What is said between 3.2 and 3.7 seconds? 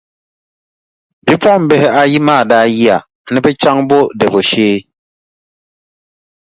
ni bɛ